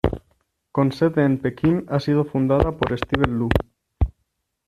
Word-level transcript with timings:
Con 0.75 0.91
sede 0.97 1.25
en 1.25 1.37
Pekín, 1.43 1.85
ha 1.87 1.99
sido 1.99 2.25
fundada 2.25 2.75
por 2.75 2.97
Steven 2.97 3.37
Lu. 3.37 3.49